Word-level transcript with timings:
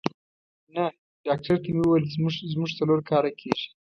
نه، 0.75 0.85
ډاکټر 1.25 1.55
ته 1.63 1.69
مې 1.75 1.81
وویل 1.85 2.05
چې 2.39 2.45
زموږ 2.53 2.69
څلور 2.79 2.99
کاله 3.09 3.31
کېږي. 3.39 3.67